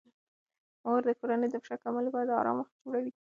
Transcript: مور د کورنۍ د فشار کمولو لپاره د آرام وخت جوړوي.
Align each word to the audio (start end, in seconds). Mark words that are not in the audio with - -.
مور 0.83 1.01
د 1.07 1.09
کورنۍ 1.19 1.47
د 1.51 1.55
فشار 1.63 1.79
کمولو 1.83 2.05
لپاره 2.07 2.25
د 2.27 2.31
آرام 2.41 2.55
وخت 2.59 2.73
جوړوي. 2.81 3.11